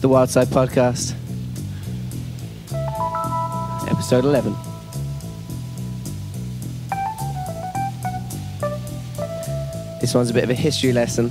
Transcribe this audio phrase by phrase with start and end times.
[0.00, 1.14] the Wildside Podcast,
[3.90, 4.54] episode 11.
[10.00, 11.28] This one's a bit of a history lesson.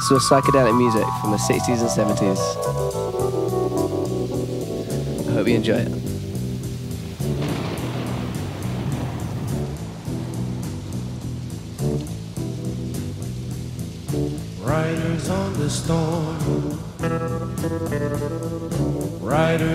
[0.00, 2.38] This was psychedelic music from the 60s and 70s.
[5.28, 6.03] I hope you enjoy it.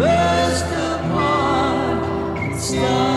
[0.00, 3.09] burst upon star.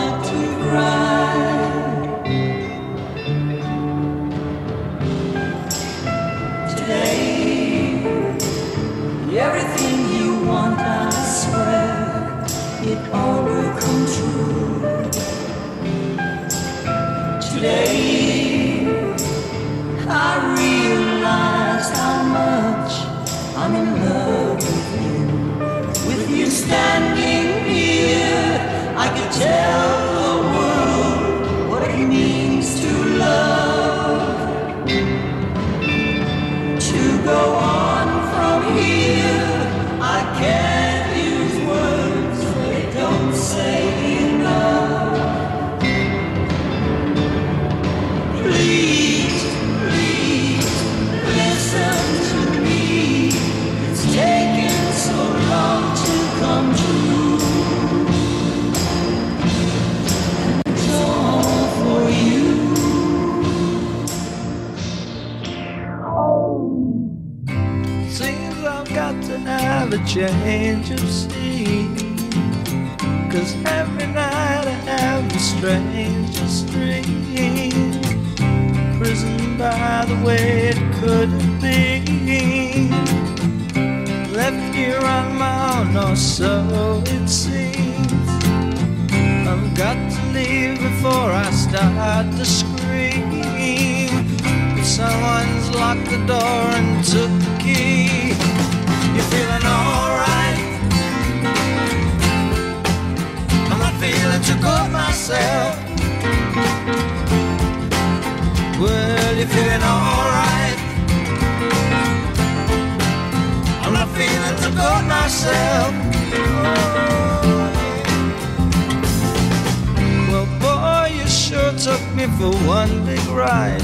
[121.84, 123.82] took me for one big ride.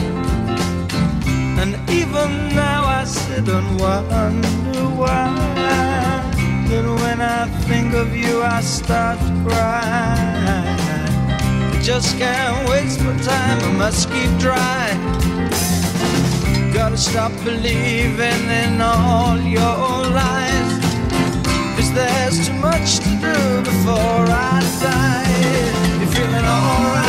[1.61, 5.29] And even now I sit and wonder why.
[6.69, 10.65] That when I think of you, I start to cry.
[11.83, 14.87] Just can't waste my time, I must keep dry.
[16.73, 19.77] Gotta stop believing in all your
[20.21, 20.73] lies.
[21.77, 23.37] Cause there's too much to do
[23.71, 26.01] before I die.
[26.01, 27.00] You're feeling alright.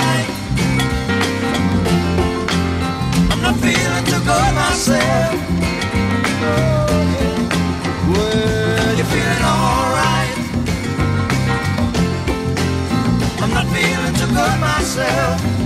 [4.26, 5.36] good myself.
[8.08, 10.38] Well, you're feeling alright.
[13.42, 15.61] I'm not feeling too good myself.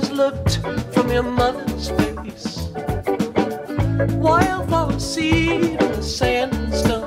[0.00, 0.58] first looked
[0.92, 2.68] from your mother's face.
[4.16, 7.03] Wildflower seed in the sandstone.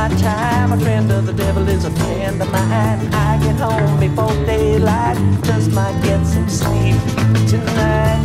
[0.00, 0.72] My time.
[0.72, 3.00] A friend of the devil is a friend of mine.
[3.12, 6.96] I get home before daylight, just might get some sleep
[7.52, 8.22] tonight.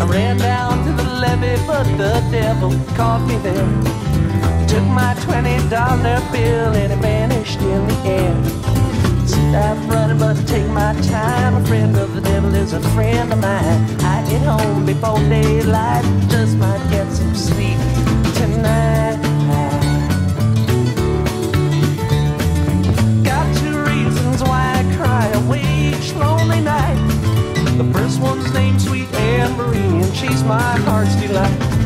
[0.00, 3.68] I ran down to the levee, but the devil caught me there.
[4.70, 8.36] Took my twenty dollar bill and it vanished in the air.
[9.64, 11.54] I'm running, but take my time.
[11.60, 13.80] A friend of the devil is a friend of mine.
[14.14, 17.65] I get home before daylight, just might get some sleep
[26.16, 26.96] lonely night.
[27.76, 31.76] The first one's named Sweet Anne Marie, and she's my heart's delight.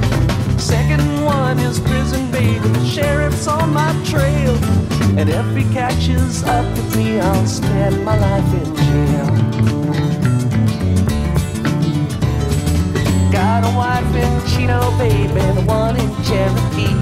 [0.61, 4.55] Second one is prison baby, the sheriff's on my trail.
[5.19, 9.27] And if he catches up with me, I'll spend my life in jail.
[13.33, 16.95] Got a wife in Chino, baby, and one in Cherokee.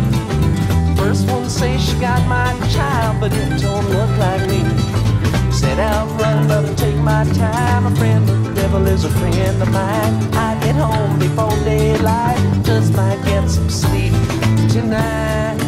[0.96, 5.07] First one says she got my child, but it don't look like me.
[5.58, 7.86] Set out running, but I take my time.
[7.86, 10.32] A friend the devil is a friend of mine.
[10.34, 14.12] I get home before daylight, just might get some sleep
[14.70, 15.58] tonight.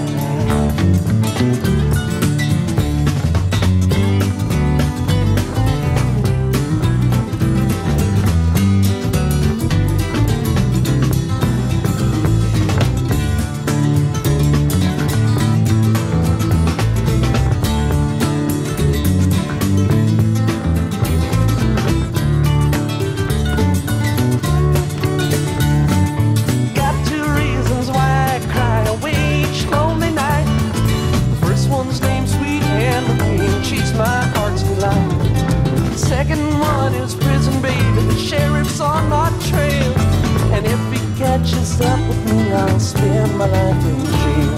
[41.61, 44.57] Up with me, I'll spend my life in jail.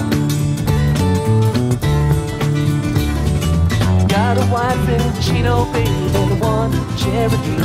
[4.06, 7.58] Got a wife in Chino, baby, and one in Cherokee.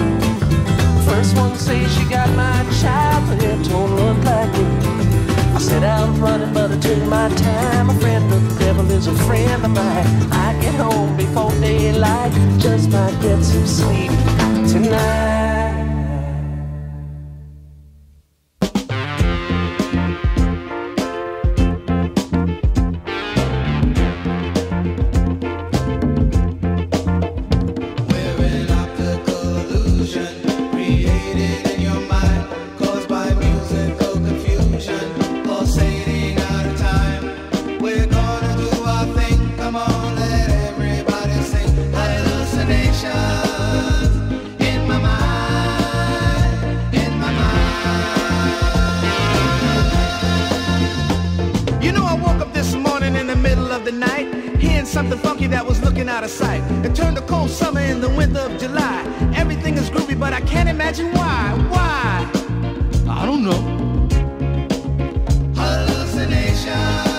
[1.05, 5.55] First one says she got my child, but it don't look like it.
[5.55, 7.91] I set out running, but I took my time.
[7.91, 10.07] A friend of the devil is a friend of mine.
[10.31, 14.11] I get home before daylight, just might get some sleep
[14.67, 15.66] tonight.
[55.67, 56.63] Was looking out of sight.
[56.85, 59.03] It turned a cold summer in the winter of July.
[59.35, 61.53] Everything is groovy, but I can't imagine why.
[61.69, 62.31] Why?
[63.09, 63.61] I don't know.
[65.55, 67.16] Hallucinations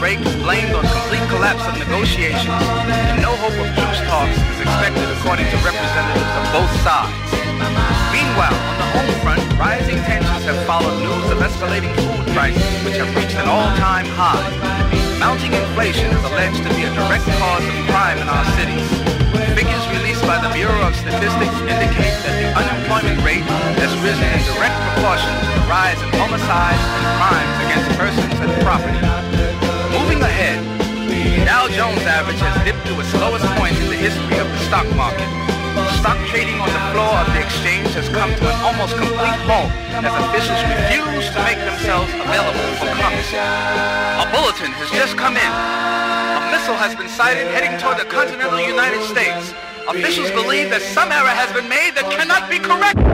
[0.00, 5.06] Is blamed on complete collapse of negotiations, and no hope of truce talks is expected
[5.16, 7.30] according to representatives of both sides.
[8.10, 12.98] Meanwhile, on the home front, rising tensions have followed news of escalating food prices, which
[12.98, 14.42] have reached an all-time high.
[15.22, 18.88] Mounting inflation is alleged to be a direct cause of crime in our cities.
[19.54, 23.46] Figures released by the Bureau of Statistics indicate that the unemployment rate
[23.78, 28.50] has risen in direct proportion to the rise in homicides and crimes against persons and
[28.66, 29.29] property.
[30.20, 30.60] Moving ahead,
[31.08, 34.60] the Dow Jones average has dipped to its lowest point in the history of the
[34.68, 35.24] stock market.
[35.96, 39.72] Stock trading on the floor of the exchange has come to an almost complete halt
[39.96, 43.32] as officials refuse to make themselves available for comment.
[43.32, 45.52] A bulletin has just come in.
[46.36, 49.56] A missile has been sighted heading toward the continental United States.
[49.88, 53.08] Officials believe that some error has been made that cannot be corrected.